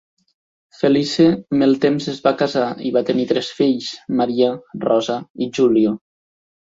Felice 0.77 1.25
amb 1.33 1.65
el 1.65 1.75
temps 1.83 2.07
es 2.13 2.17
va 2.27 2.31
casar 2.39 2.63
i 2.87 2.91
va 2.95 3.03
tenir 3.09 3.25
tres 3.33 3.49
fills: 3.57 3.91
Maria, 4.21 4.49
Rosa 4.87 5.19
i 5.47 5.49
Giulio. 5.59 5.93